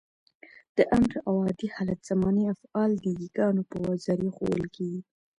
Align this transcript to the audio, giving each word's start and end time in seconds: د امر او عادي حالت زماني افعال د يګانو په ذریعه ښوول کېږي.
د 0.77 0.79
امر 0.95 1.13
او 1.27 1.35
عادي 1.45 1.67
حالت 1.75 1.99
زماني 2.09 2.43
افعال 2.55 2.91
د 2.97 3.05
يګانو 3.23 3.61
په 3.69 3.77
ذریعه 4.05 4.33
ښوول 4.37 4.65
کېږي. 4.75 5.01